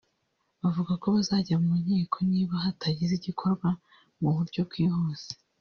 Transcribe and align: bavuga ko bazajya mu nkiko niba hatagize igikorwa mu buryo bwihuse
bavuga 0.61 0.93
ko 1.01 1.07
bazajya 1.15 1.55
mu 1.63 1.71
nkiko 1.81 2.17
niba 2.31 2.53
hatagize 2.65 3.13
igikorwa 3.15 3.69
mu 4.21 4.29
buryo 4.35 4.59
bwihuse 4.69 5.31